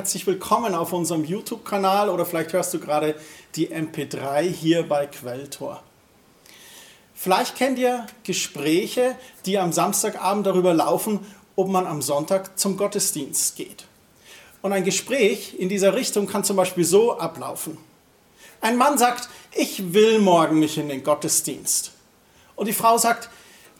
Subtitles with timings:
[0.00, 3.16] Herzlich willkommen auf unserem YouTube-Kanal oder vielleicht hörst du gerade
[3.54, 5.82] die MP3 hier bei Quelltor.
[7.12, 11.20] Vielleicht kennt ihr Gespräche, die am Samstagabend darüber laufen,
[11.54, 13.84] ob man am Sonntag zum Gottesdienst geht.
[14.62, 17.76] Und ein Gespräch in dieser Richtung kann zum Beispiel so ablaufen.
[18.62, 21.92] Ein Mann sagt, ich will morgen nicht in den Gottesdienst.
[22.56, 23.28] Und die Frau sagt,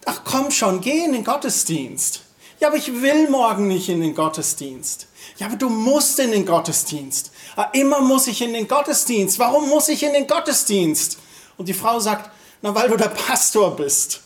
[0.05, 2.25] ach komm schon, geh in den Gottesdienst.
[2.61, 5.07] Ja, aber ich will morgen nicht in den Gottesdienst.
[5.41, 7.33] Ja, aber du musst in den Gottesdienst.
[7.57, 9.39] Ah, immer muss ich in den Gottesdienst.
[9.39, 11.19] Warum muss ich in den Gottesdienst?
[11.57, 14.21] Und die Frau sagt, na, weil du der Pastor bist.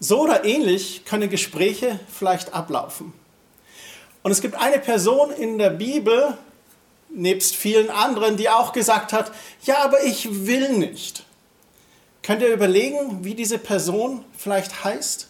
[0.00, 3.12] So oder ähnlich können Gespräche vielleicht ablaufen.
[4.22, 6.38] Und es gibt eine Person in der Bibel,
[7.10, 9.30] nebst vielen anderen, die auch gesagt hat,
[9.64, 11.24] ja, aber ich will nicht.
[12.22, 15.28] Könnt ihr überlegen, wie diese Person vielleicht heißt?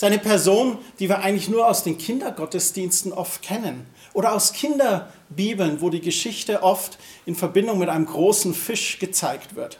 [0.00, 3.84] Seine Person, die wir eigentlich nur aus den Kindergottesdiensten oft kennen
[4.14, 9.78] oder aus Kinderbibeln, wo die Geschichte oft in Verbindung mit einem großen Fisch gezeigt wird.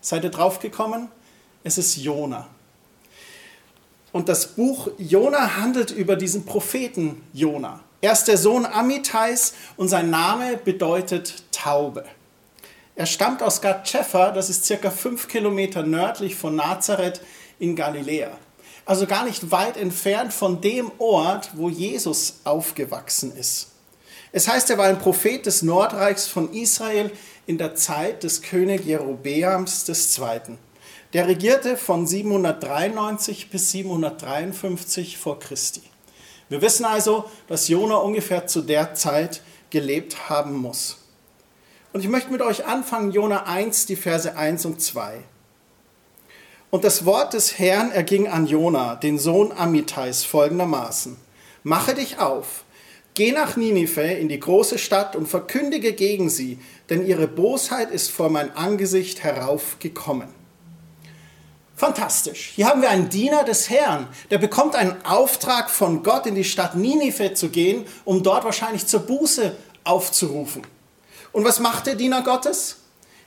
[0.00, 1.08] Seid ihr draufgekommen?
[1.64, 2.46] Es ist Jona.
[4.12, 7.80] Und das Buch Jona handelt über diesen Propheten Jona.
[8.00, 12.04] Er ist der Sohn Amitais und sein Name bedeutet Taube.
[12.94, 17.20] Er stammt aus Gad Shephar, das ist circa fünf Kilometer nördlich von Nazareth
[17.58, 18.38] in Galiläa
[18.88, 23.72] also gar nicht weit entfernt von dem Ort, wo Jesus aufgewachsen ist.
[24.32, 27.10] Es heißt, er war ein Prophet des Nordreichs von Israel
[27.46, 30.56] in der Zeit des König Jerobeams II.
[31.12, 35.82] Der regierte von 793 bis 753 vor Christi.
[36.48, 40.96] Wir wissen also, dass Jona ungefähr zu der Zeit gelebt haben muss.
[41.92, 45.24] Und ich möchte mit euch anfangen, Jona 1, die Verse 1 und 2.
[46.70, 51.16] Und das Wort des Herrn erging an Jona, den Sohn Amitais, folgendermaßen:
[51.62, 52.64] Mache dich auf,
[53.14, 56.58] geh nach Ninive in die große Stadt und verkündige gegen sie,
[56.90, 60.28] denn ihre Bosheit ist vor mein Angesicht heraufgekommen.
[61.74, 62.52] Fantastisch.
[62.56, 66.44] Hier haben wir einen Diener des Herrn, der bekommt einen Auftrag von Gott, in die
[66.44, 70.62] Stadt Ninive zu gehen, um dort wahrscheinlich zur Buße aufzurufen.
[71.32, 72.78] Und was macht der Diener Gottes?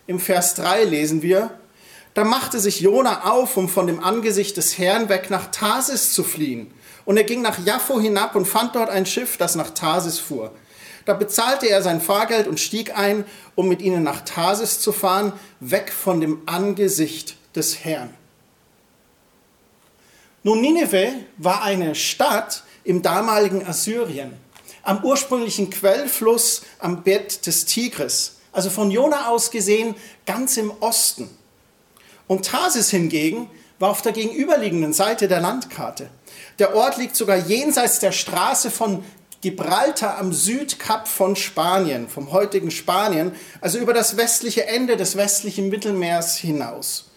[0.06, 1.52] Im Vers 3 lesen wir,
[2.14, 6.24] da machte sich Jona auf, um von dem Angesicht des Herrn weg nach Tarsis zu
[6.24, 6.74] fliehen.
[7.06, 10.52] Und er ging nach Jaffo hinab und fand dort ein Schiff, das nach Tarsis fuhr.
[11.06, 15.34] Da bezahlte er sein Fahrgeld und stieg ein, um mit ihnen nach Tarsis zu fahren,
[15.60, 18.14] weg von dem Angesicht des Herrn.
[20.44, 24.34] Nun, Nineveh war eine Stadt im damaligen Assyrien,
[24.84, 29.96] am ursprünglichen Quellfluss am Bett des Tigris, also von Jona aus gesehen
[30.26, 31.30] ganz im Osten.
[32.32, 36.10] Und Tarsis hingegen war auf der gegenüberliegenden Seite der Landkarte.
[36.60, 39.04] Der Ort liegt sogar jenseits der Straße von
[39.42, 45.68] Gibraltar am Südkap von Spanien, vom heutigen Spanien, also über das westliche Ende des westlichen
[45.68, 47.12] Mittelmeers hinaus.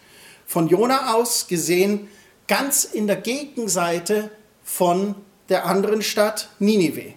[0.46, 2.08] Von Jona aus gesehen
[2.48, 4.32] ganz in der Gegenseite
[4.64, 5.14] von
[5.48, 7.14] der anderen Stadt Ninive.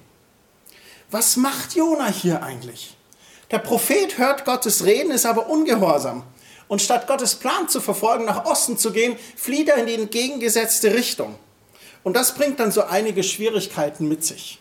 [1.10, 2.96] Was macht Jona hier eigentlich?
[3.50, 6.22] Der Prophet hört Gottes Reden, ist aber ungehorsam.
[6.68, 10.94] Und statt Gottes Plan zu verfolgen, nach Osten zu gehen, flieht er in die entgegengesetzte
[10.94, 11.36] Richtung.
[12.04, 14.60] Und das bringt dann so einige Schwierigkeiten mit sich.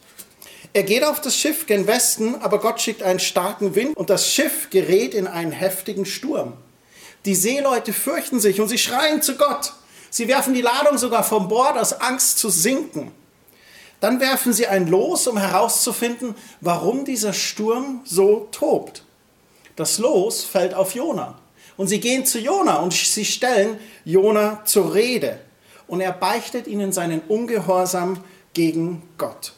[0.72, 4.30] Er geht auf das Schiff gen Westen, aber Gott schickt einen starken Wind und das
[4.30, 6.54] Schiff gerät in einen heftigen Sturm.
[7.24, 9.72] Die Seeleute fürchten sich und sie schreien zu Gott.
[10.10, 13.12] Sie werfen die Ladung sogar vom Bord aus Angst zu sinken.
[14.00, 19.02] Dann werfen sie ein Los, um herauszufinden, warum dieser Sturm so tobt.
[19.74, 21.38] Das Los fällt auf Jona.
[21.76, 25.38] Und sie gehen zu Jona und sie stellen Jona zur Rede.
[25.86, 28.22] Und er beichtet ihnen seinen Ungehorsam
[28.54, 29.52] gegen Gott.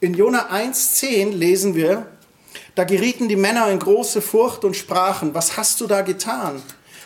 [0.00, 2.06] In Jona 1,10 lesen wir,
[2.74, 6.62] da gerieten die Männer in große Furcht und sprachen, was hast du da getan?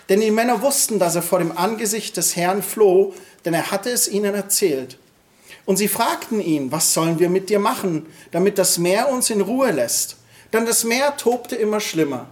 [0.08, 3.90] Denn die Männer wussten, dass er vor dem Angesicht des Herrn floh, denn er hatte
[3.90, 4.98] es ihnen erzählt.
[5.64, 9.40] Und sie fragten ihn, was sollen wir mit dir machen, damit das Meer uns in
[9.40, 10.16] Ruhe lässt?
[10.52, 12.26] Denn das Meer tobte immer schlimmer.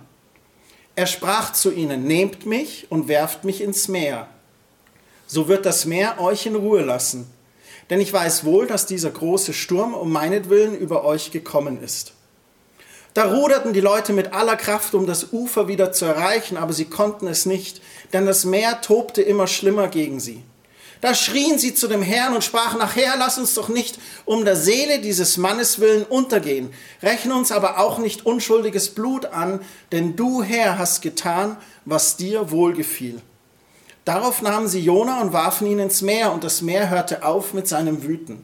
[0.98, 4.26] Er sprach zu ihnen, nehmt mich und werft mich ins Meer.
[5.28, 7.30] So wird das Meer euch in Ruhe lassen.
[7.88, 12.14] Denn ich weiß wohl, dass dieser große Sturm um meinetwillen über euch gekommen ist.
[13.14, 16.86] Da ruderten die Leute mit aller Kraft, um das Ufer wieder zu erreichen, aber sie
[16.86, 17.80] konnten es nicht,
[18.12, 20.42] denn das Meer tobte immer schlimmer gegen sie.
[21.00, 24.44] Da schrien sie zu dem Herrn und sprachen, ach Herr, lass uns doch nicht um
[24.44, 26.72] der Seele dieses Mannes willen untergehen.
[27.02, 29.60] Rechne uns aber auch nicht unschuldiges Blut an,
[29.92, 33.20] denn du, Herr, hast getan, was dir wohlgefiel.
[34.04, 37.68] Darauf nahmen sie Jona und warfen ihn ins Meer, und das Meer hörte auf mit
[37.68, 38.42] seinem Wüten.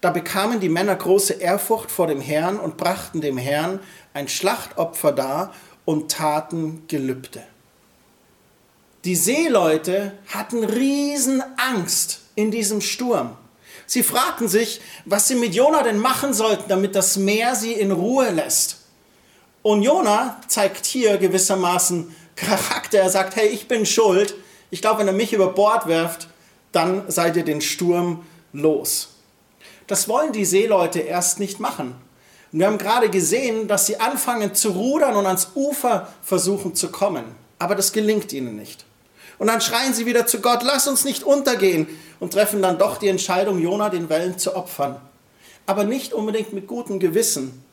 [0.00, 3.80] Da bekamen die Männer große Ehrfurcht vor dem Herrn und brachten dem Herrn
[4.14, 5.54] ein Schlachtopfer dar
[5.84, 7.42] und taten Gelübde.
[9.04, 13.36] Die Seeleute hatten Riesenangst in diesem Sturm.
[13.84, 17.92] Sie fragten sich, was sie mit Jona denn machen sollten, damit das Meer sie in
[17.92, 18.78] Ruhe lässt.
[19.62, 23.00] Und Jona zeigt hier gewissermaßen Charakter.
[23.00, 24.34] Er sagt, hey, ich bin schuld.
[24.70, 26.28] Ich glaube, wenn er mich über Bord wirft,
[26.72, 28.24] dann seid ihr den Sturm
[28.54, 29.10] los.
[29.86, 31.94] Das wollen die Seeleute erst nicht machen.
[32.52, 36.90] Und wir haben gerade gesehen, dass sie anfangen zu rudern und ans Ufer versuchen zu
[36.90, 37.24] kommen.
[37.58, 38.86] Aber das gelingt ihnen nicht.
[39.38, 41.88] Und dann schreien sie wieder zu Gott, lass uns nicht untergehen
[42.20, 45.00] und treffen dann doch die Entscheidung, Jona den Wellen zu opfern.
[45.66, 47.64] Aber nicht unbedingt mit gutem Gewissen.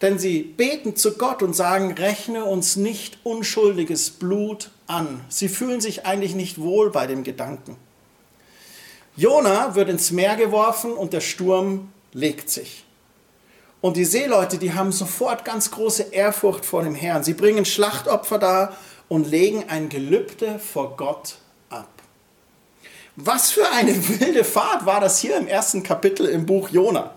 [0.00, 5.20] Denn sie beten zu Gott und sagen, rechne uns nicht unschuldiges Blut an.
[5.28, 7.76] Sie fühlen sich eigentlich nicht wohl bei dem Gedanken.
[9.16, 12.84] Jona wird ins Meer geworfen und der Sturm legt sich.
[13.80, 17.22] Und die Seeleute, die haben sofort ganz große Ehrfurcht vor dem Herrn.
[17.22, 18.76] Sie bringen Schlachtopfer dar
[19.08, 21.36] und legen ein Gelübde vor Gott
[21.70, 21.88] ab.
[23.16, 27.14] Was für eine wilde Fahrt war das hier im ersten Kapitel im Buch Jona.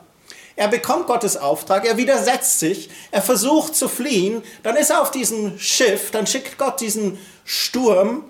[0.55, 5.11] Er bekommt Gottes Auftrag, er widersetzt sich, er versucht zu fliehen, dann ist er auf
[5.11, 8.23] diesem Schiff, dann schickt Gott diesen Sturm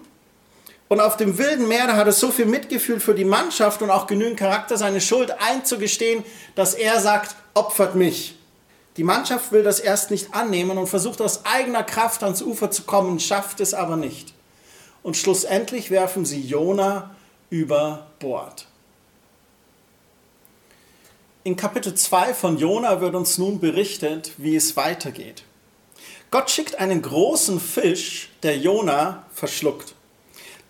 [0.90, 3.90] und auf dem wilden Meer, da hat er so viel Mitgefühl für die Mannschaft und
[3.90, 6.24] auch genügend Charakter, seine Schuld einzugestehen,
[6.56, 8.37] dass er sagt, opfert mich.
[8.98, 12.84] Die Mannschaft will das erst nicht annehmen und versucht aus eigener Kraft ans Ufer zu
[12.84, 14.34] kommen, schafft es aber nicht.
[15.04, 17.16] Und schlussendlich werfen sie Jona
[17.52, 18.68] über Bord.
[21.44, 25.44] In Kapitel 2 von Jona wird uns nun berichtet, wie es weitergeht.
[26.32, 29.94] Gott schickt einen großen Fisch, der Jona verschluckt.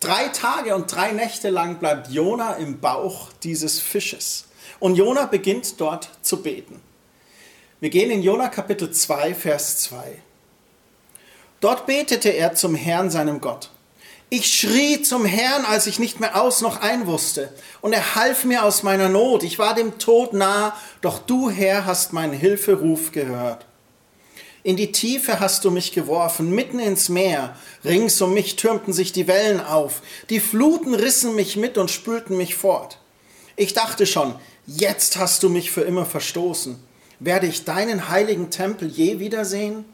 [0.01, 4.49] Drei Tage und drei Nächte lang bleibt Jona im Bauch dieses Fisches.
[4.79, 6.79] Und Jona beginnt dort zu beten.
[7.79, 9.97] Wir gehen in Jona Kapitel 2, Vers 2.
[11.59, 13.69] Dort betete er zum Herrn, seinem Gott.
[14.31, 18.45] Ich schrie zum Herrn, als ich nicht mehr aus noch ein wusste, und er half
[18.45, 19.43] mir aus meiner Not.
[19.43, 23.67] Ich war dem Tod nah, doch du, Herr, hast meinen Hilferuf gehört.
[24.63, 27.55] In die Tiefe hast du mich geworfen, mitten ins Meer.
[27.85, 30.01] Rings um mich türmten sich die Wellen auf.
[30.31, 32.97] Die Fluten rissen mich mit und spülten mich fort.
[33.55, 34.33] Ich dachte schon,
[34.65, 36.87] jetzt hast du mich für immer verstoßen.
[37.19, 39.85] Werde ich deinen heiligen Tempel je wiedersehen?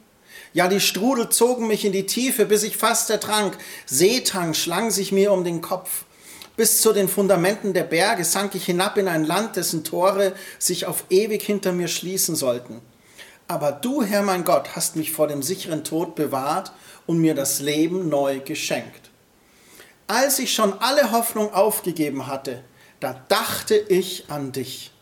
[0.52, 3.58] Ja, die Strudel zogen mich in die Tiefe, bis ich fast ertrank.
[3.86, 6.06] Seetang schlang sich mir um den Kopf.
[6.56, 10.86] Bis zu den Fundamenten der Berge sank ich hinab in ein Land, dessen Tore sich
[10.86, 12.82] auf ewig hinter mir schließen sollten.
[13.48, 16.72] Aber du, Herr mein Gott, hast mich vor dem sicheren Tod bewahrt
[17.08, 19.10] und mir das Leben neu geschenkt.
[20.08, 22.64] Als ich schon alle Hoffnung aufgegeben hatte,
[23.00, 24.93] da dachte ich an dich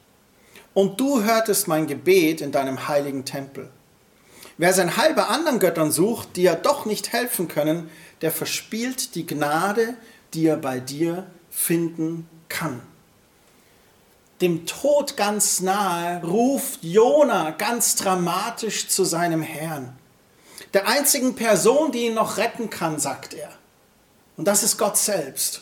[0.73, 3.69] und du hörtest mein Gebet in deinem heiligen Tempel.
[4.57, 7.89] Wer sein Heil bei anderen Göttern sucht, die ja doch nicht helfen können,
[8.21, 9.95] der verspielt die Gnade,
[10.33, 12.81] die er bei dir finden kann.
[14.39, 19.95] Dem Tod ganz nahe ruft Jona ganz dramatisch zu seinem Herrn.
[20.73, 23.49] Der einzigen Person, die ihn noch retten kann, sagt er.
[24.37, 25.61] Und das ist Gott selbst.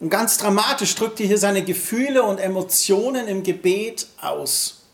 [0.00, 4.86] Und ganz dramatisch drückt er hier seine Gefühle und Emotionen im Gebet aus.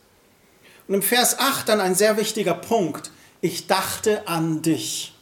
[0.89, 3.13] Und im Vers 8 dann ein sehr wichtiger Punkt.
[3.41, 5.15] Ich dachte an dich.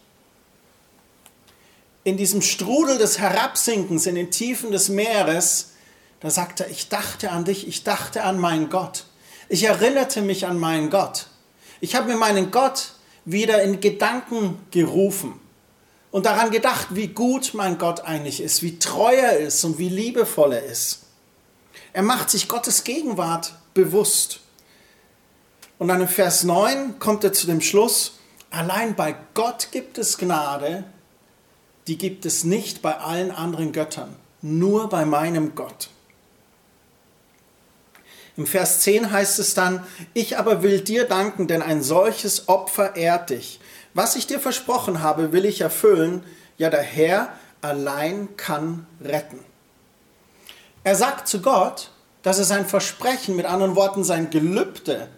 [2.03, 5.73] In diesem Strudel des Herabsinkens in den Tiefen des Meeres,
[6.21, 9.05] da sagt er, ich dachte an dich, ich dachte an meinen Gott.
[9.51, 11.27] Ich erinnerte mich an meinen Gott.
[11.81, 12.93] Ich habe mir meinen Gott
[13.27, 15.41] wieder in Gedanken gerufen
[16.15, 19.89] und daran gedacht, wie gut mein Gott eigentlich ist, wie treu er ist und wie
[19.89, 21.01] liebevoll er ist.
[21.93, 24.39] Er macht sich Gottes Gegenwart bewusst.
[25.77, 28.13] Und dann im Vers 9 kommt er zu dem Schluss,
[28.51, 30.85] allein bei Gott gibt es Gnade,
[31.89, 35.89] die gibt es nicht bei allen anderen Göttern, nur bei meinem Gott.
[38.37, 42.95] Im Vers 10 heißt es dann, ich aber will dir danken, denn ein solches Opfer
[42.95, 43.59] ehrt dich.
[43.95, 46.25] Was ich dir versprochen habe, will ich erfüllen.
[46.59, 47.33] Ja, der Herr
[47.63, 49.39] allein kann retten.
[50.83, 51.91] Er sagt zu Gott,
[52.23, 55.09] dass er sein Versprechen, mit anderen Worten sein Gelübde,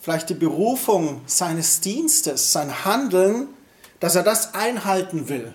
[0.00, 3.48] vielleicht die Berufung seines Dienstes, sein Handeln,
[4.00, 5.52] dass er das einhalten will.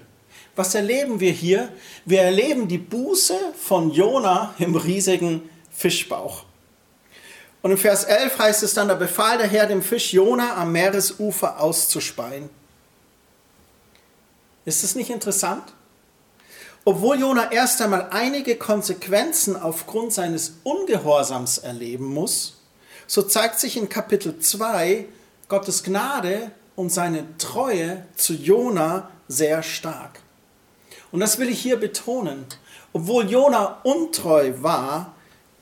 [0.55, 1.71] Was erleben wir hier?
[2.05, 6.43] Wir erleben die Buße von Jona im riesigen Fischbauch.
[7.61, 10.71] Und im Vers 11 heißt es dann, da befahl der Herr dem Fisch Jona am
[10.71, 12.49] Meeresufer auszuspeien.
[14.65, 15.63] Ist das nicht interessant?
[16.85, 22.61] Obwohl Jona erst einmal einige Konsequenzen aufgrund seines Ungehorsams erleben muss,
[23.07, 25.05] so zeigt sich in Kapitel 2
[25.49, 30.21] Gottes Gnade und seine Treue zu Jona sehr stark.
[31.11, 32.45] Und das will ich hier betonen.
[32.93, 35.13] Obwohl Jona untreu war,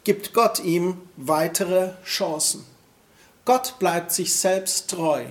[0.07, 2.65] gibt Gott ihm weitere Chancen.
[3.43, 5.25] Gott bleibt sich selbst treu,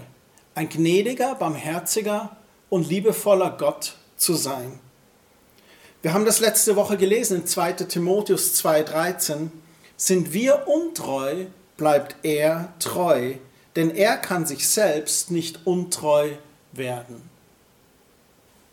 [0.55, 2.37] ein gnädiger, barmherziger
[2.69, 4.79] und liebevoller Gott zu sein.
[6.03, 9.49] Wir haben das letzte Woche gelesen in 2 Timotheus 2.13.
[9.97, 11.47] Sind wir untreu,
[11.79, 13.37] bleibt er treu,
[13.77, 16.33] denn er kann sich selbst nicht untreu
[16.73, 17.31] werden.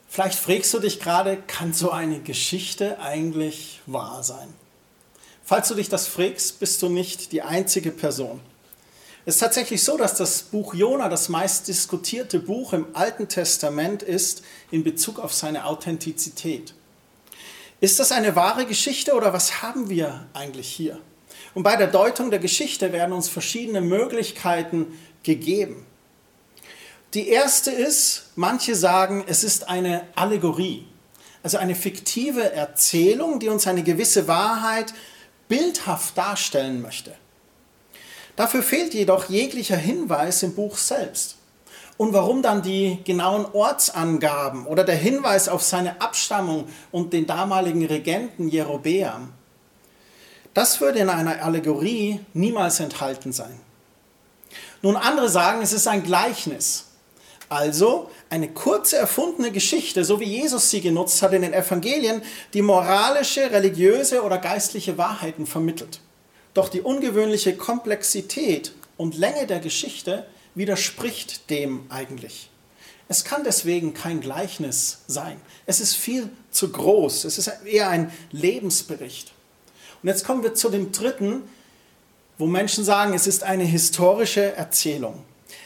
[0.10, 4.54] Vielleicht fragst du dich gerade, kann so eine Geschichte eigentlich wahr sein?
[5.46, 8.40] Falls du dich das fragst, bist du nicht die einzige Person.
[9.26, 14.04] Es ist tatsächlich so, dass das Buch Jona das meist diskutierte Buch im Alten Testament
[14.04, 16.74] ist in Bezug auf seine Authentizität.
[17.80, 21.00] Ist das eine wahre Geschichte oder was haben wir eigentlich hier?
[21.54, 25.86] Und bei der Deutung der Geschichte werden uns verschiedene Möglichkeiten gegeben.
[27.14, 30.86] Die erste ist, manche sagen, es ist eine Allegorie,
[31.44, 34.94] also eine fiktive Erzählung, die uns eine gewisse Wahrheit
[35.54, 37.14] bildhaft darstellen möchte.
[38.36, 41.36] Dafür fehlt jedoch jeglicher Hinweis im Buch selbst.
[41.96, 47.86] Und warum dann die genauen Ortsangaben oder der Hinweis auf seine Abstammung und den damaligen
[47.86, 49.32] Regenten Jerobeam?
[50.56, 53.60] Das würde in einer Allegorie niemals enthalten sein.
[54.82, 56.86] Nun, andere sagen, es ist ein Gleichnis.
[57.48, 62.24] Also eine kurze erfundene Geschichte, so wie Jesus sie genutzt hat in den Evangelien,
[62.56, 66.02] die moralische, religiöse oder geistliche Wahrheiten vermittelt.
[66.56, 70.26] Doch die ungewöhnliche Komplexität und Länge der Geschichte
[70.56, 72.50] widerspricht dem eigentlich.
[73.08, 75.40] Es kann deswegen kein Gleichnis sein.
[75.68, 77.26] Es ist viel zu groß.
[77.26, 79.32] Es ist eher ein Lebensbericht.
[80.02, 81.44] Und jetzt kommen wir zu dem dritten,
[82.40, 85.24] wo Menschen sagen, es ist eine historische Erzählung.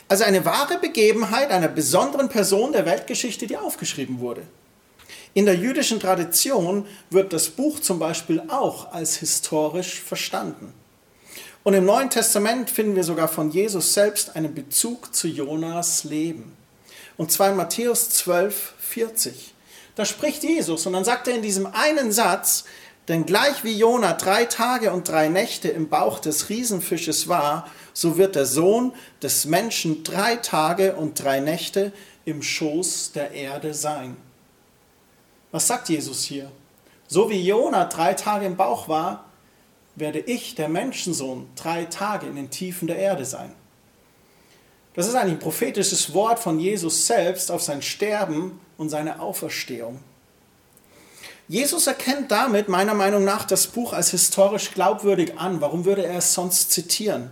[0.08, 4.44] Also eine wahre Begebenheit einer besonderen Person der Weltgeschichte, die aufgeschrieben wurde.
[5.34, 10.74] In der jüdischen Tradition wird das Buch zum Beispiel auch als historisch verstanden.
[11.64, 16.56] Und im Neuen Testament finden wir sogar von Jesus selbst einen Bezug zu Jonas Leben.
[17.18, 19.54] Und zwar in Matthäus 12, 40.
[19.96, 22.64] Da spricht Jesus und dann sagt er in diesem einen Satz,
[23.08, 28.18] denn gleich wie Jona drei Tage und drei Nächte im Bauch des Riesenfisches war, so
[28.18, 31.94] wird der Sohn des Menschen drei Tage und drei Nächte
[32.26, 34.18] im Schoß der Erde sein.
[35.52, 36.52] Was sagt Jesus hier?
[37.08, 39.26] So wie Jona drei Tage im Bauch war,
[39.96, 43.54] werde ich, der Menschensohn, drei Tage in den Tiefen der Erde sein.
[44.94, 50.00] Das ist ein prophetisches Wort von Jesus selbst auf sein Sterben und seine Auferstehung.
[51.50, 55.62] Jesus erkennt damit meiner Meinung nach das Buch als historisch glaubwürdig an.
[55.62, 57.32] Warum würde er es sonst zitieren?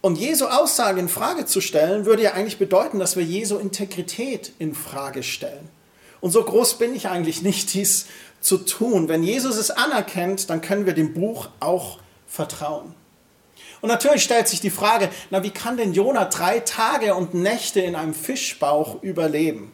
[0.00, 4.52] Und Jesu Aussage in Frage zu stellen, würde ja eigentlich bedeuten, dass wir Jesu Integrität
[4.58, 5.68] in Frage stellen.
[6.20, 8.06] Und so groß bin ich eigentlich nicht, dies
[8.40, 9.08] zu tun.
[9.08, 12.94] Wenn Jesus es anerkennt, dann können wir dem Buch auch vertrauen.
[13.80, 17.80] Und natürlich stellt sich die Frage, na wie kann denn Jona drei Tage und Nächte
[17.80, 19.72] in einem Fischbauch überleben?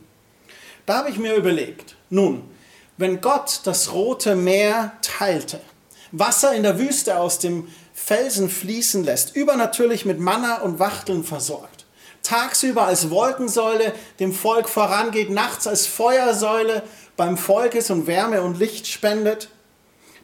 [0.84, 2.42] Da habe ich mir überlegt, nun,
[2.96, 5.60] wenn Gott das rote Meer teilte,
[6.12, 11.86] Wasser in der Wüste aus dem Felsen fließen lässt, übernatürlich mit Manna und Wachteln versorgt,
[12.22, 16.82] tagsüber als Wolkensäule dem Volk vorangeht, nachts als Feuersäule
[17.16, 19.48] beim Volk ist und Wärme und Licht spendet.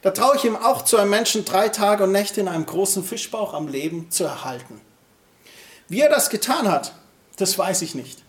[0.02, 3.04] Da traue ich ihm auch zu einem Menschen drei Tage und Nächte in einem großen
[3.04, 4.80] Fischbauch am Leben zu erhalten.
[5.88, 6.94] Wie er das getan hat,
[7.36, 8.22] das weiß ich nicht.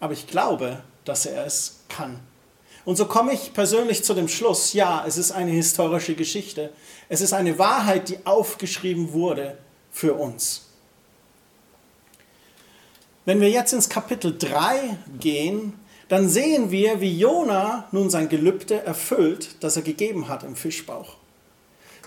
[0.00, 2.20] Aber ich glaube, dass er es kann.
[2.86, 6.72] Und so komme ich persönlich zu dem Schluss, ja, es ist eine historische Geschichte.
[7.08, 9.58] Es ist eine Wahrheit, die aufgeschrieben wurde
[9.90, 10.68] für uns.
[13.24, 15.72] Wenn wir jetzt ins Kapitel 3 gehen,
[16.08, 21.16] dann sehen wir, wie Jona nun sein Gelübde erfüllt, das er gegeben hat im Fischbauch.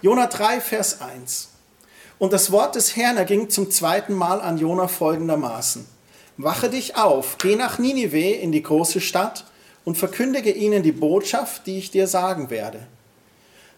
[0.01, 1.49] Jona 3, Vers 1.
[2.19, 5.85] Und das Wort des Herrn erging zum zweiten Mal an Jona folgendermaßen.
[6.37, 9.43] Wache dich auf, geh nach Ninive in die große Stadt
[9.89, 12.85] und verkündige ihnen die Botschaft, die ich dir sagen werde.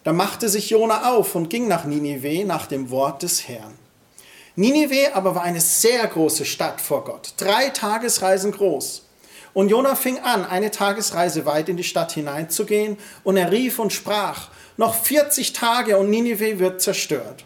[0.03, 3.75] Da machte sich Jona auf und ging nach Ninive nach dem Wort des Herrn.
[4.57, 9.03] Ninive aber war eine sehr große Stadt vor Gott, drei Tagesreisen groß.
[9.53, 13.93] Und Jona fing an, eine Tagesreise weit in die Stadt hineinzugehen, und er rief und
[13.93, 17.45] sprach, noch 40 Tage und Ninive wird zerstört.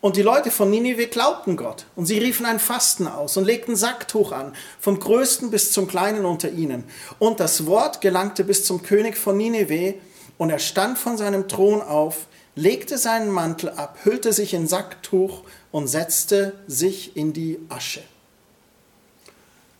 [0.00, 3.74] Und die Leute von Ninive glaubten Gott, und sie riefen ein Fasten aus und legten
[3.74, 6.84] Sacktuch an, vom größten bis zum kleinen unter ihnen.
[7.18, 9.94] Und das Wort gelangte bis zum König von Ninive,
[10.36, 15.42] und er stand von seinem Thron auf, legte seinen Mantel ab, hüllte sich in Sacktuch
[15.72, 18.02] und setzte sich in die Asche.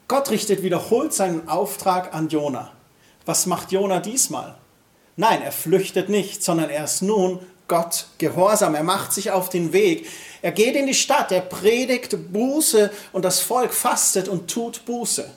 [0.09, 2.73] Gott richtet wiederholt seinen Auftrag an Jona.
[3.25, 4.57] Was macht Jona diesmal?
[5.17, 8.75] Nein, er flüchtet nicht, sondern er ist nun Gott gehorsam.
[8.75, 10.09] Er macht sich auf den Weg.
[10.43, 15.31] Er geht in die Stadt, er predigt Buße und das Volk fastet und tut Buße.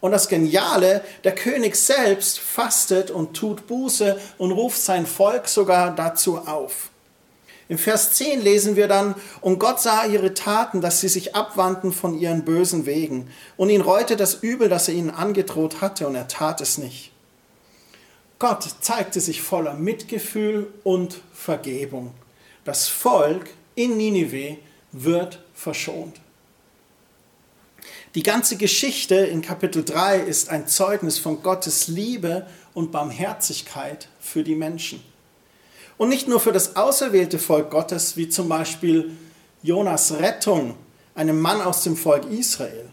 [0.00, 5.94] Und das Geniale, der König selbst fastet und tut Buße und ruft sein Volk sogar
[5.94, 6.90] dazu auf.
[7.68, 11.92] Im Vers 10 lesen wir dann, und Gott sah ihre Taten, dass sie sich abwandten
[11.92, 16.14] von ihren bösen Wegen, und ihn reute das Übel, das er ihnen angedroht hatte, und
[16.14, 17.10] er tat es nicht.
[18.38, 22.12] Gott zeigte sich voller Mitgefühl und Vergebung.
[22.64, 24.58] Das Volk in Ninive
[24.92, 26.20] wird verschont.
[28.14, 34.42] Die ganze Geschichte in Kapitel 3 ist ein Zeugnis von Gottes Liebe und Barmherzigkeit für
[34.42, 35.02] die Menschen.
[35.98, 39.16] Und nicht nur für das auserwählte Volk Gottes, wie zum Beispiel
[39.62, 40.76] Jonas Rettung,
[41.14, 42.90] einem Mann aus dem Volk Israel.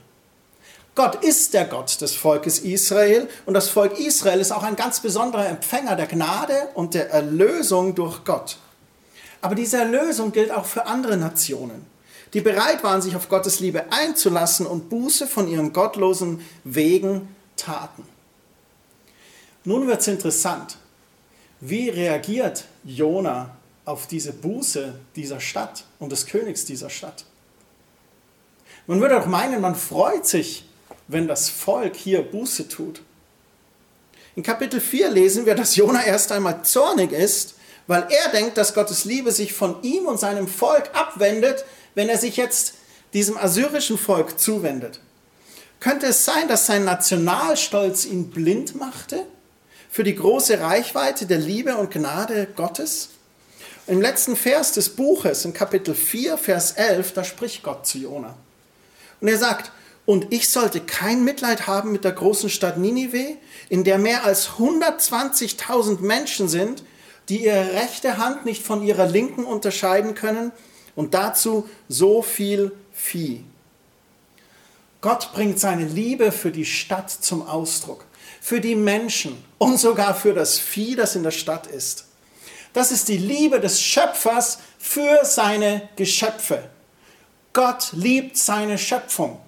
[0.96, 5.00] Gott ist der Gott des Volkes Israel und das Volk Israel ist auch ein ganz
[5.00, 8.58] besonderer Empfänger der Gnade und der Erlösung durch Gott.
[9.42, 11.94] Aber diese Erlösung gilt auch für andere Nationen
[12.34, 18.04] die bereit waren, sich auf Gottes Liebe einzulassen und Buße von ihren gottlosen Wegen taten.
[19.64, 20.78] Nun wird es interessant.
[21.60, 27.26] Wie reagiert Jona auf diese Buße dieser Stadt und des Königs dieser Stadt?
[28.88, 30.66] Man würde auch meinen, man freut sich,
[31.08, 33.02] wenn das Volk hier Buße tut.
[34.36, 37.56] In Kapitel 4 lesen wir, dass Jona erst einmal zornig ist,
[37.88, 42.18] weil er denkt, dass Gottes Liebe sich von ihm und seinem Volk abwendet, wenn er
[42.18, 42.76] sich jetzt
[43.14, 45.00] diesem assyrischen Volk zuwendet?
[45.80, 49.26] Könnte es sein, dass sein Nationalstolz ihn blind machte
[49.92, 53.10] für die große Reichweite der Liebe und Gnade Gottes?
[53.86, 58.34] Im letzten Vers des Buches, in Kapitel 4, Vers 11, da spricht Gott zu Jona.
[59.20, 59.74] Und er sagt,
[60.06, 63.38] und ich sollte kein Mitleid haben mit der großen Stadt Ninive,
[63.70, 66.84] in der mehr als 120.000 Menschen sind,
[67.30, 70.52] die ihre rechte Hand nicht von ihrer linken unterscheiden können
[70.96, 73.44] und dazu so viel Vieh.
[75.02, 78.06] Gott bringt seine Liebe für die Stadt zum Ausdruck,
[78.40, 82.06] für die Menschen und sogar für das Vieh, das in der Stadt ist.
[82.74, 86.70] Das ist die Liebe des Schöpfers für seine Geschöpfe.
[87.54, 89.40] Gott liebt seine Schöpfung.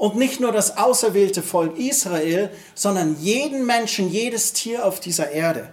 [0.00, 5.68] Und nicht nur das auserwählte Volk Israel, sondern jeden Menschen, jedes Tier auf dieser Erde.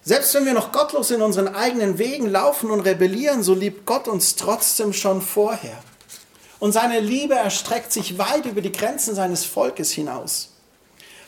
[0.00, 4.08] Selbst wenn wir noch gottlos in unseren eigenen Wegen laufen und rebellieren, so liebt Gott
[4.08, 5.76] uns trotzdem schon vorher.
[6.60, 10.54] Und seine Liebe erstreckt sich weit über die Grenzen seines Volkes hinaus.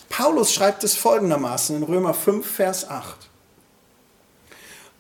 [0.09, 3.17] Paulus schreibt es folgendermaßen in Römer 5, Vers 8.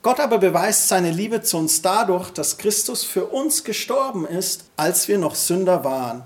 [0.02, 5.08] Gott aber beweist seine Liebe zu uns dadurch, dass Christus für uns gestorben ist, als
[5.08, 6.24] wir noch Sünder waren.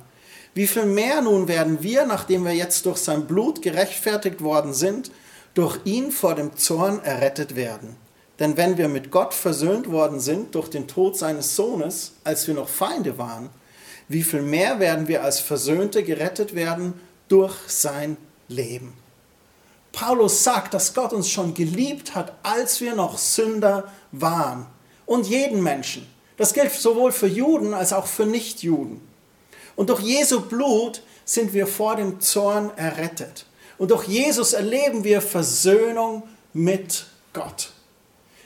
[0.59, 5.13] Wie viel mehr nun werden wir, nachdem wir jetzt durch sein Blut gerechtfertigt worden sind,
[5.55, 7.95] durch ihn vor dem Zorn errettet werden.
[8.41, 12.55] Denn wenn wir mit Gott versöhnt worden sind durch den Tod seines Sohnes, als wir
[12.55, 13.51] noch Feinde waren,
[14.09, 16.95] wie viel mehr werden wir als Versöhnte gerettet werden
[17.29, 18.17] durch sein
[18.49, 18.95] Leben.
[19.93, 24.67] Paulus sagt, dass Gott uns schon geliebt hat, als wir noch Sünder waren.
[25.07, 26.05] Und jeden Menschen.
[26.37, 29.08] Das gilt sowohl für Juden als auch für Nichtjuden.
[29.79, 33.47] Und durch Jesu Blut sind wir vor dem Zorn errettet.
[33.79, 37.71] Und durch Jesus erleben wir Versöhnung mit Gott.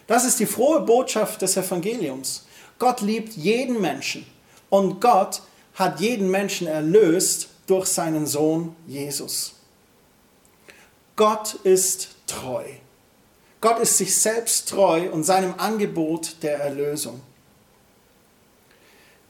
[0.07, 2.45] Das ist die frohe Botschaft des Evangeliums.
[2.79, 4.27] Gott liebt jeden Menschen
[4.69, 5.41] und Gott
[5.73, 9.55] hat jeden Menschen erlöst durch seinen Sohn Jesus.
[11.17, 12.65] Gott ist treu.
[13.63, 17.23] Gott ist sich selbst treu und seinem Angebot der Erlösung.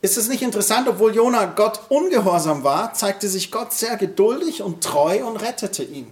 [0.03, 4.83] Ist es nicht interessant, obwohl Jona Gott ungehorsam war, zeigte sich Gott sehr geduldig und
[4.83, 6.11] treu und rettete ihn.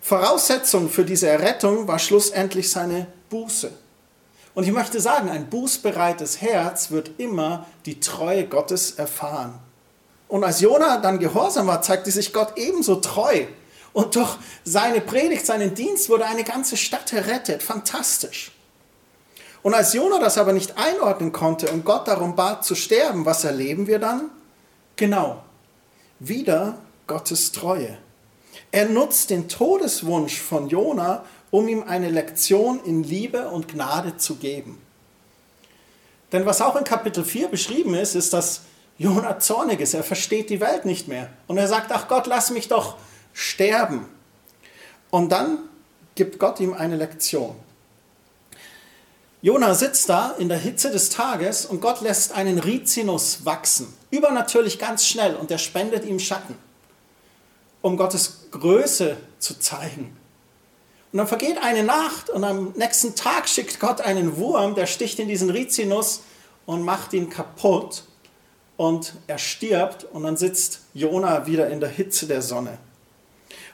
[0.00, 3.70] Voraussetzung für diese Errettung war schlussendlich seine Buße.
[4.54, 9.58] Und ich möchte sagen, ein bußbereites Herz wird immer die Treue Gottes erfahren.
[10.28, 13.44] Und als Jona dann gehorsam war, zeigte sich Gott ebenso treu.
[13.92, 17.62] Und durch seine Predigt, seinen Dienst wurde eine ganze Stadt errettet.
[17.62, 18.50] Fantastisch.
[19.62, 23.44] Und als Jona das aber nicht einordnen konnte und Gott darum bat zu sterben, was
[23.44, 24.30] erleben wir dann?
[24.96, 25.42] Genau,
[26.18, 27.96] wieder Gottes Treue.
[28.72, 34.36] Er nutzt den Todeswunsch von Jona, um ihm eine Lektion in Liebe und Gnade zu
[34.36, 34.80] geben.
[36.32, 38.62] Denn was auch in Kapitel 4 beschrieben ist, ist, dass
[38.96, 39.94] Jona zornig ist.
[39.94, 41.28] Er versteht die Welt nicht mehr.
[41.46, 42.96] Und er sagt, ach Gott, lass mich doch
[43.34, 44.06] sterben.
[45.10, 45.58] Und dann
[46.14, 47.54] gibt Gott ihm eine Lektion.
[49.44, 53.92] Jona sitzt da in der Hitze des Tages und Gott lässt einen Rizinus wachsen.
[54.12, 56.54] Übernatürlich ganz schnell und der spendet ihm Schatten,
[57.80, 60.16] um Gottes Größe zu zeigen.
[61.10, 65.18] Und dann vergeht eine Nacht und am nächsten Tag schickt Gott einen Wurm, der sticht
[65.18, 66.22] in diesen Rizinus
[66.64, 68.04] und macht ihn kaputt
[68.76, 72.78] und er stirbt und dann sitzt Jona wieder in der Hitze der Sonne.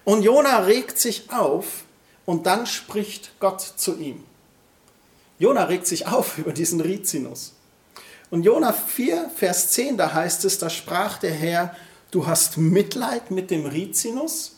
[0.05, 1.85] Und Jona regt sich auf
[2.25, 4.25] und dann spricht Gott zu ihm.
[5.38, 7.55] Jona regt sich auf über diesen Rizinus.
[8.31, 11.74] Und Jona 4, Vers 10, da heißt es, da sprach der Herr,
[12.11, 14.57] du hast Mitleid mit dem Rizinus,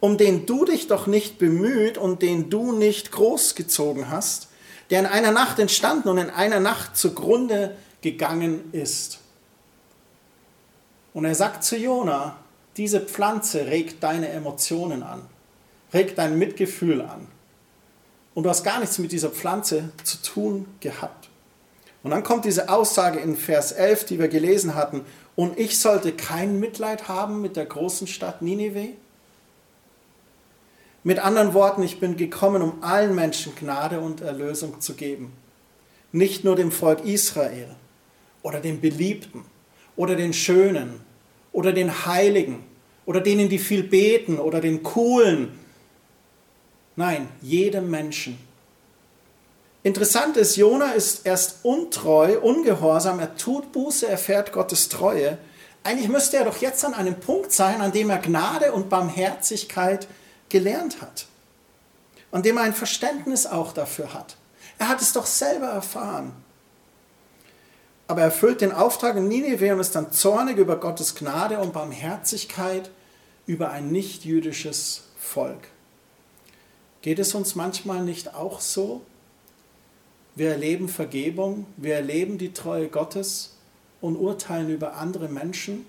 [0.00, 4.48] um den du dich doch nicht bemüht und den du nicht großgezogen hast,
[4.90, 9.20] der in einer Nacht entstanden und in einer Nacht zugrunde gegangen ist.
[11.14, 12.36] Und er sagt zu Jona,
[12.76, 15.22] diese Pflanze regt deine Emotionen an,
[15.92, 17.28] regt dein Mitgefühl an.
[18.34, 21.28] Und du hast gar nichts mit dieser Pflanze zu tun gehabt.
[22.02, 25.02] Und dann kommt diese Aussage in Vers 11, die wir gelesen hatten,
[25.34, 28.88] und ich sollte kein Mitleid haben mit der großen Stadt Ninive?
[31.04, 35.32] Mit anderen Worten, ich bin gekommen, um allen Menschen Gnade und Erlösung zu geben.
[36.12, 37.74] Nicht nur dem Volk Israel
[38.42, 39.44] oder den Beliebten
[39.96, 41.00] oder den Schönen
[41.50, 42.62] oder den Heiligen
[43.06, 45.58] oder denen, die viel beten oder den Coolen.
[46.96, 48.38] Nein, jedem Menschen.
[49.82, 55.38] Interessant ist, Jona ist erst untreu, ungehorsam, er tut Buße, er fährt Gottes Treue.
[55.82, 60.06] Eigentlich müsste er doch jetzt an einem Punkt sein, an dem er Gnade und Barmherzigkeit
[60.48, 61.26] gelernt hat.
[62.30, 64.36] An dem er ein Verständnis auch dafür hat.
[64.78, 66.32] Er hat es doch selber erfahren.
[68.06, 71.72] Aber er erfüllt den Auftrag in Nineveh und ist dann zornig über Gottes Gnade und
[71.72, 72.90] Barmherzigkeit
[73.46, 75.71] über ein nichtjüdisches Volk.
[77.02, 79.02] Geht es uns manchmal nicht auch so?
[80.34, 83.56] Wir erleben Vergebung, wir erleben die Treue Gottes
[84.00, 85.84] und urteilen über andere Menschen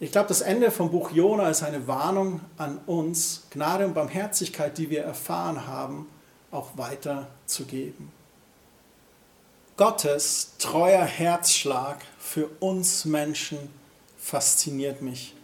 [0.00, 4.78] ich glaube, das Ende vom Buch Jona ist eine Warnung an uns, Gnade und Barmherzigkeit,
[4.78, 6.06] die wir erfahren haben,
[6.52, 8.12] auch weiterzugeben.
[9.76, 13.58] Gottes treuer Herzschlag für uns Menschen
[14.16, 15.34] fasziniert mich.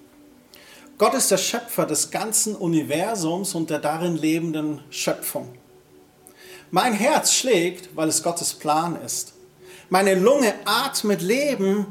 [0.97, 5.49] Gott ist der Schöpfer des ganzen Universums und der darin lebenden Schöpfung.
[6.71, 9.33] Mein Herz schlägt, weil es Gottes Plan ist.
[9.89, 11.87] Meine Lunge atmet Leben,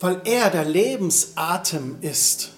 [0.00, 2.52] weil er der Lebensatem ist.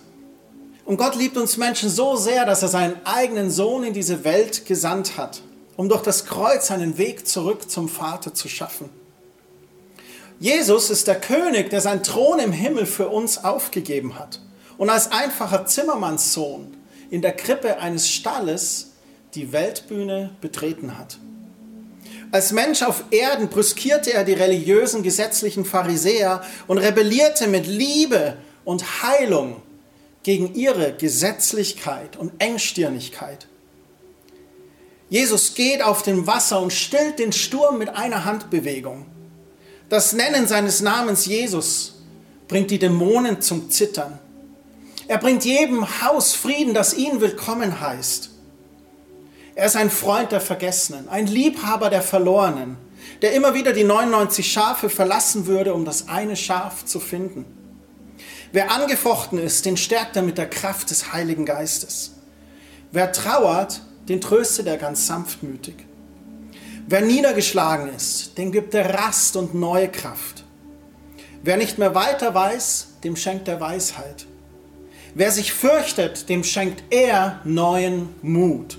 [0.84, 4.64] Und Gott liebt uns Menschen so sehr, dass er seinen eigenen Sohn in diese Welt
[4.64, 5.42] gesandt hat,
[5.76, 8.90] um durch das Kreuz einen Weg zurück zum Vater zu schaffen.
[10.38, 14.40] Jesus ist der König, der seinen Thron im Himmel für uns aufgegeben hat
[14.78, 16.76] und als einfacher Zimmermannssohn
[17.10, 18.92] in der Krippe eines Stalles
[19.34, 21.18] die Weltbühne betreten hat.
[22.30, 29.02] Als Mensch auf Erden brüskierte er die religiösen gesetzlichen Pharisäer und rebellierte mit Liebe und
[29.02, 29.62] Heilung
[30.24, 33.46] gegen ihre Gesetzlichkeit und Engstirnigkeit.
[35.10, 39.06] Jesus geht auf dem Wasser und stillt den Sturm mit einer Handbewegung.
[39.88, 42.02] Das Nennen seines Namens Jesus
[42.48, 44.18] bringt die Dämonen zum Zittern.
[45.06, 48.30] Er bringt jedem Haus Frieden, das ihn willkommen heißt.
[49.54, 52.76] Er ist ein Freund der Vergessenen, ein Liebhaber der Verlorenen,
[53.20, 57.44] der immer wieder die 99 Schafe verlassen würde, um das eine Schaf zu finden.
[58.50, 62.12] Wer angefochten ist, den stärkt er mit der Kraft des Heiligen Geistes.
[62.90, 65.74] Wer trauert, den tröstet er ganz sanftmütig.
[66.86, 70.44] Wer niedergeschlagen ist, den gibt er Rast und neue Kraft.
[71.42, 74.26] Wer nicht mehr weiter weiß, dem schenkt er Weisheit.
[75.16, 78.78] Wer sich fürchtet, dem schenkt er neuen Mut.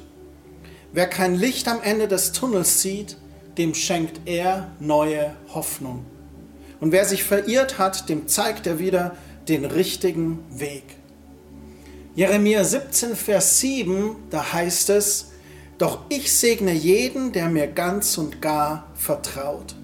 [0.92, 3.16] Wer kein Licht am Ende des Tunnels sieht,
[3.58, 6.06] dem schenkt er neue Hoffnung.
[6.82, 9.16] Und wer sich verirrt hat, dem zeigt er wieder
[9.48, 10.84] den richtigen Weg.
[12.16, 15.32] Jeremia 17, Vers 7, da heißt es,
[15.78, 19.76] Doch ich segne jeden, der mir ganz und gar vertraut.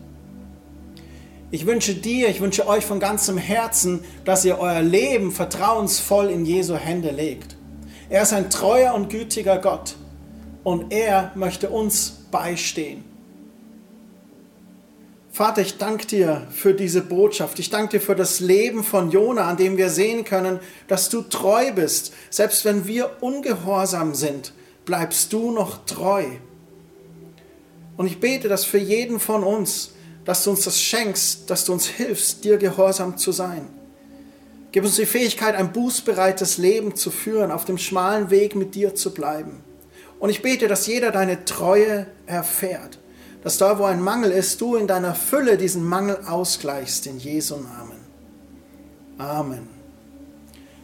[1.53, 6.45] Ich wünsche dir, ich wünsche euch von ganzem Herzen, dass ihr euer Leben vertrauensvoll in
[6.45, 7.57] Jesu Hände legt.
[8.09, 9.95] Er ist ein treuer und gütiger Gott
[10.63, 13.03] und er möchte uns beistehen.
[15.33, 17.59] Vater, ich danke dir für diese Botschaft.
[17.59, 21.21] Ich danke dir für das Leben von Jona, an dem wir sehen können, dass du
[21.21, 22.13] treu bist.
[22.29, 24.53] Selbst wenn wir ungehorsam sind,
[24.85, 26.25] bleibst du noch treu.
[27.97, 29.93] Und ich bete, dass für jeden von uns,
[30.25, 33.67] dass du uns das schenkst, dass du uns hilfst, dir gehorsam zu sein.
[34.71, 38.95] Gib uns die Fähigkeit, ein bußbereites Leben zu führen, auf dem schmalen Weg mit dir
[38.95, 39.63] zu bleiben
[40.19, 42.99] Und ich bete, dass jeder deine Treue erfährt.
[43.43, 47.07] Dass da, wo ein Mangel ist, du in deiner Fülle diesen Mangel ausgleichst.
[47.07, 47.99] In Jesu Namen.
[49.17, 49.67] Amen.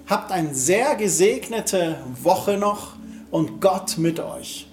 [0.08, 2.96] Habt eine sehr gesegnete Woche noch
[3.30, 4.67] und Gott mit euch.